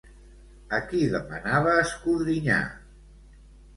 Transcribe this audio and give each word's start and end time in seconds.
A 0.77 0.79
qui 0.93 1.01
demanava 1.11 1.75
escodrinyar? 1.83 2.61